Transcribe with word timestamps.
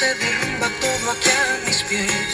Se 0.00 0.14
derrumba 0.14 0.68
todo 0.80 1.10
aquí 1.10 1.28
a 1.28 1.66
mis 1.66 1.82
pies. 1.82 2.30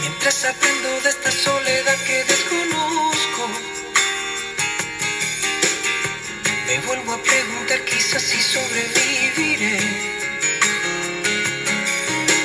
Mientras 0.00 0.44
aprendo 0.44 0.88
de 1.02 1.08
esta 1.08 1.32
soledad 1.32 1.98
que 2.06 2.24
desconozco. 2.32 3.42
Me 6.68 6.78
vuelvo 6.86 7.14
a 7.14 7.20
preguntar 7.30 7.80
quizás 7.90 8.22
si 8.22 8.40
sobreviviré. 8.40 9.78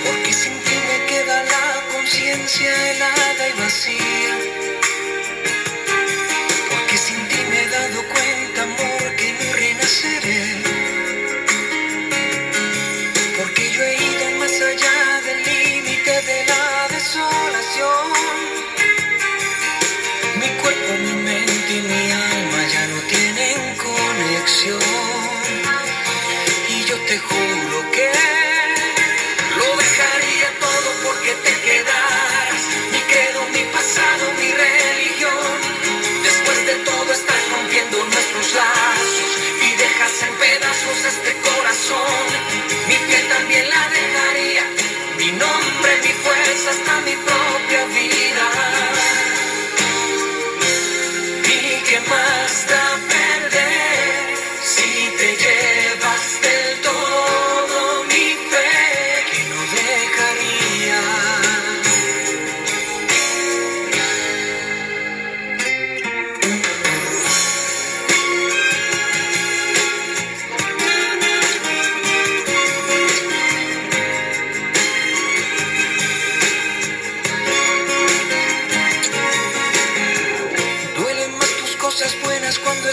Porque 0.06 0.34
sin 0.34 0.56
ti 0.66 0.76
me 0.90 0.98
queda 1.12 1.44
la 1.44 1.66
conciencia 1.94 2.72
helada 2.90 3.50
y 3.50 3.54
vacía. 3.62 4.63
Mi 46.04 46.10
credo, 46.10 47.02
mi 47.06 47.33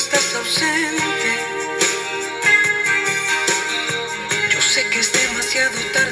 estás 0.01 0.35
ausente. 0.35 1.31
Yo 4.51 4.61
sé 4.63 4.89
que 4.89 4.99
es 5.01 5.13
demasiado 5.13 5.79
tarde. 5.93 6.10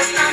están 0.00 0.27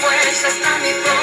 pasado, 0.00 0.78
mi 0.82 1.17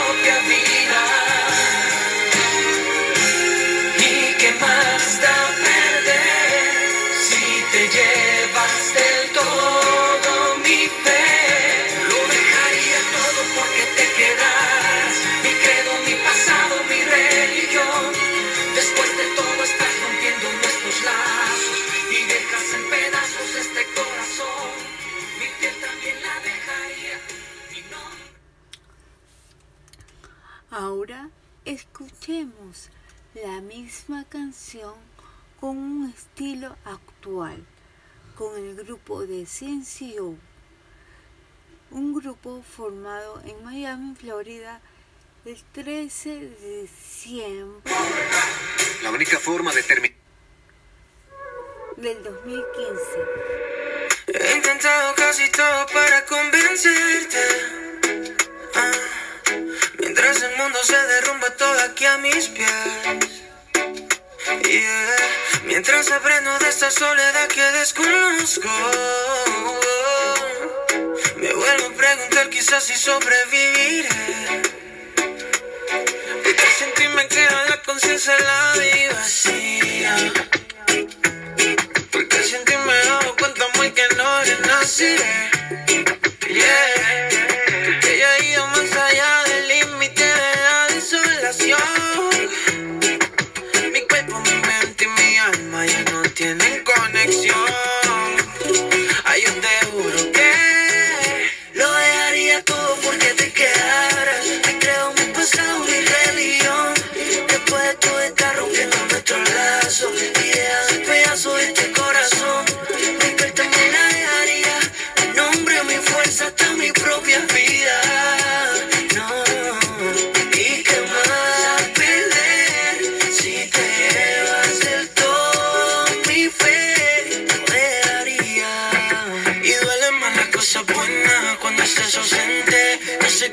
Ahora 30.78 31.30
escuchemos 31.64 32.90
la 33.34 33.62
misma 33.62 34.26
canción 34.28 34.94
con 35.62 35.78
un 35.78 36.14
estilo 36.14 36.76
actual, 36.84 37.66
con 38.38 38.58
el 38.58 38.76
grupo 38.76 39.26
de 39.26 39.46
CNCO, 39.46 40.36
un 41.92 42.14
grupo 42.14 42.62
formado 42.62 43.42
en 43.46 43.64
Miami, 43.64 44.16
Florida, 44.16 44.82
el 45.46 45.64
13 45.72 46.30
de 46.30 46.82
diciembre 46.82 47.90
La 49.02 49.12
única 49.12 49.40
forma 49.40 49.72
de 49.72 49.82
terminar. 49.82 50.18
del 51.96 52.22
2015. 52.22 53.02
He 54.28 54.56
intentado 54.58 55.16
casi 55.16 55.50
todo 55.52 55.86
para 55.94 56.26
convencerte. 56.26 57.85
El 60.42 60.58
mundo 60.58 60.80
se 60.84 60.98
derrumba 60.98 61.50
todo 61.52 61.80
aquí 61.84 62.06
a 62.06 62.18
mis 62.18 62.50
pies. 62.50 62.70
Yeah. 64.64 65.16
Mientras 65.64 66.12
aprendo 66.12 66.60
de 66.60 66.70
esta 66.70 66.92
soledad 66.92 67.48
que 67.48 67.62
desconozco. 67.62 68.70
Me 71.38 71.54
vuelvo 71.54 71.88
a 71.88 71.94
preguntar 71.94 72.50
quizás 72.50 72.84
si 72.84 72.96
sobreviviré. 72.96 74.10
Porque 76.44 76.68
sin 76.78 76.94
ti 76.96 77.08
me 77.08 77.28
queda 77.28 77.66
la 77.70 77.82
conciencia 77.84 78.36
helada 78.36 78.88
y 78.88 79.08
vacía. 79.14 80.34
Porque 82.12 82.44
sin 82.44 82.66
ti 82.66 82.74
me 82.86 83.06
dado 83.06 83.36
cuenta 83.38 83.66
muy 83.78 83.92
que 83.92 84.08
no 84.18 84.44
renaciré. 84.44 85.55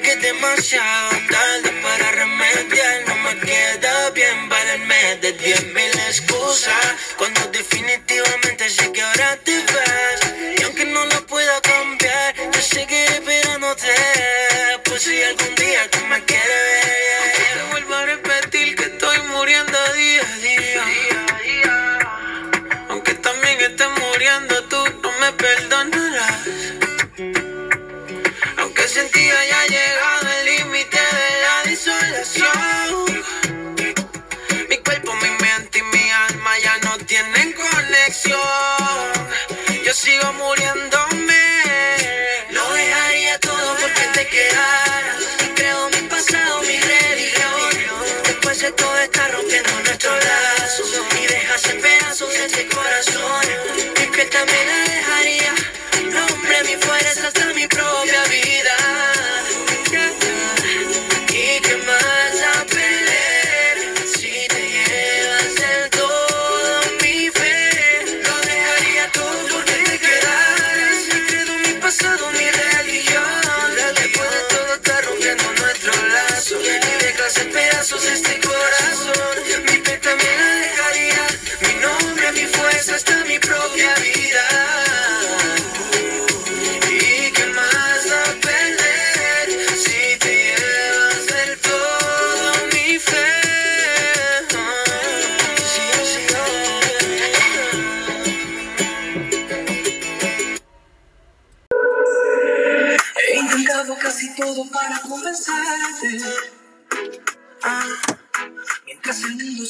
Que 0.03 0.13
es 0.13 0.23
demasiado 0.23 1.11
tarde 1.31 1.71
para 1.83 2.11
remediar. 2.13 3.05
No 3.07 3.15
me 3.17 3.39
queda 3.41 4.11
bien 4.11 4.49
valerme 4.49 5.17
de 5.21 5.33
diez 5.33 5.65
mil 5.67 5.93
excusas. 6.09 6.87
Cuando 7.17 7.52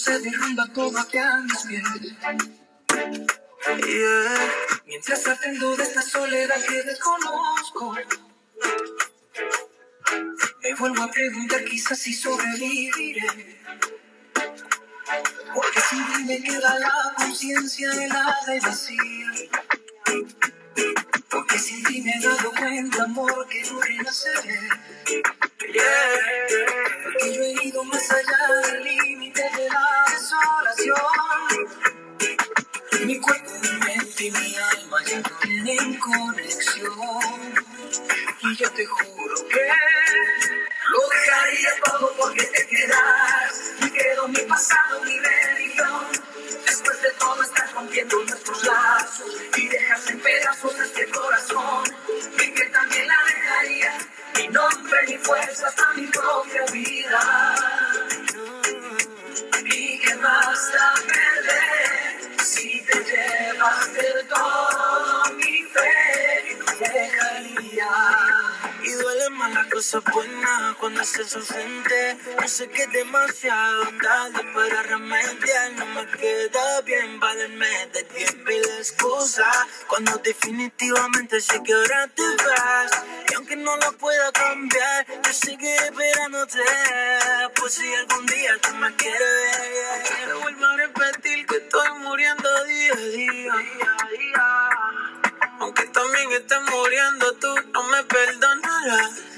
se 0.02 0.18
derrumba 0.18 0.66
todo 0.74 0.98
aquí 0.98 1.16
a 1.16 1.36
mis 1.36 1.58
pies. 1.62 1.82
Mientras 4.84 5.28
aprendo 5.28 5.76
de 5.76 5.84
esta 5.84 6.02
soledad 6.02 6.60
que 6.66 6.82
desconozco, 6.82 7.94
me 10.62 10.74
vuelvo 10.74 11.02
a 11.04 11.10
preguntar 11.10 11.64
quizás 11.64 12.00
si 12.00 12.12
sobreviviré. 12.14 13.60
Porque 15.54 15.80
ti 15.90 16.24
me 16.24 16.42
queda 16.42 16.78
la 16.80 17.14
conciencia 17.16 17.92
helada 17.92 18.56
y 18.56 18.60
vacía. 18.60 19.32
Porque 21.30 21.58
sin 21.58 21.84
ti 21.84 22.02
me 22.02 22.10
he 22.10 22.20
dado 22.20 22.50
cuenta, 22.50 23.04
amor, 23.04 23.46
que 23.48 23.62
no 23.70 23.80
renaceré. 23.80 24.68
Yeah. 25.72 26.42
Porque 27.04 27.34
yo 27.34 27.42
he 27.42 27.66
ido 27.66 27.84
más 27.84 28.10
allá 28.10 28.71
Mi 33.04 33.18
cuerpo, 33.20 33.50
mi 33.62 33.70
mente 33.86 34.24
y 34.24 34.30
mi 34.30 34.56
alma 34.56 35.04
ya 35.06 35.18
no 35.20 35.30
tienen 35.42 35.98
conexión. 35.98 37.54
Y 38.42 38.56
yo 38.56 38.70
te 38.70 38.86
juro 38.86 39.34
que 39.48 39.68
lo 40.90 41.08
dejaría 41.08 41.70
todo 41.84 42.14
porque 42.16 42.44
te 42.44 42.66
quedas. 42.66 43.72
Me 43.80 43.92
quedo 43.92 44.28
mi 44.28 44.40
pasado, 44.40 45.02
mi 45.04 45.18
religión. 45.18 46.06
Después 46.66 47.02
de 47.02 47.10
todo 47.18 47.42
estás 47.42 47.72
rompiendo 47.74 48.22
nuestros 48.24 48.64
lazos 48.64 48.91
cosas 69.72 70.04
buenas 70.12 70.76
cuando 70.76 71.00
estás 71.00 71.34
ausente. 71.34 72.18
No 72.38 72.46
sé 72.46 72.68
que 72.68 72.82
es 72.82 72.92
demasiado 72.92 73.84
tarde 74.02 74.44
para 74.54 74.82
remediar. 74.82 75.72
No 75.72 75.86
me 75.86 76.06
queda 76.08 76.80
bien 76.82 77.18
valerme 77.18 77.86
de 77.86 78.02
diez 78.14 78.36
mil 78.36 78.62
excusas. 78.78 79.56
Cuando 79.88 80.18
definitivamente 80.18 81.40
sé 81.40 81.62
que 81.62 81.72
ahora 81.72 82.06
te 82.08 82.22
vas. 82.22 83.04
Y 83.30 83.34
aunque 83.34 83.56
no 83.56 83.74
lo 83.78 83.92
pueda 83.96 84.30
cambiar, 84.32 85.06
yo 85.24 85.32
seguiré 85.32 85.76
esperándote. 85.76 86.58
por 87.56 87.70
si 87.70 87.94
algún 87.94 88.26
día 88.26 88.58
tú 88.60 88.74
me 88.74 88.94
quieres 88.96 89.20
ver. 89.20 90.26
Te 90.26 90.34
vuelvo 90.34 90.66
a 90.66 90.76
repetir 90.76 91.46
que 91.46 91.56
estoy 91.56 91.88
muriendo 92.00 92.64
día 92.64 92.92
a 92.92 92.96
día. 92.96 93.54
Aunque 95.60 95.86
también 95.86 96.30
estés 96.32 96.60
muriendo 96.70 97.32
tú, 97.36 97.54
no 97.72 97.82
me 97.84 98.02
perdonarás 98.04 99.31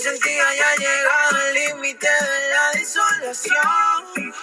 sentía 0.00 0.44
ya 0.54 0.76
llegaba 0.76 1.28
al 1.28 1.54
límite 1.54 2.08
de 2.08 2.48
la 2.48 2.70
desolación. 2.72 4.34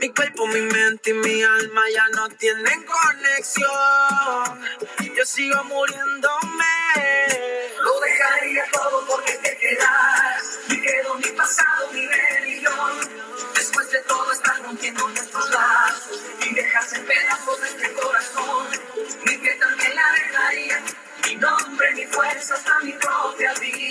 Mi 0.00 0.08
cuerpo, 0.10 0.46
mi 0.46 0.60
mente 0.60 1.10
y 1.10 1.14
mi 1.14 1.42
alma 1.42 1.82
ya 1.92 2.08
no 2.14 2.28
tienen 2.28 2.84
conexión. 2.84 4.60
Yo 5.16 5.24
sigo 5.24 5.64
muriéndome. 5.64 6.64
Lo 7.80 8.00
dejaría 8.00 8.64
todo 8.72 9.04
porque 9.06 9.32
te 9.34 9.56
quedas. 9.58 10.58
Me 10.68 10.80
quedo 10.80 11.14
mi 11.16 11.28
pasado, 11.30 11.90
mi 11.92 12.06
religión. 12.06 13.10
Después 13.54 13.90
de 13.90 14.00
todo 14.02 14.32
estás 14.32 14.58
rompiendo 14.60 15.08
nuestros 15.08 15.50
lazos 15.50 16.22
y 16.46 16.54
dejas 16.54 16.92
en 16.92 17.06
pedazos 17.06 17.58
nuestro 17.58 17.92
corazón. 17.94 18.68
Mi 19.26 19.38
que 19.38 19.54
también 19.54 19.94
la 19.96 20.12
dejaría. 20.12 20.82
Mi 21.24 21.36
nombre, 21.36 21.92
mi 21.94 22.06
fuerza, 22.06 22.54
hasta 22.54 22.80
mi 22.80 22.92
propia 22.92 23.54
vida. 23.54 23.81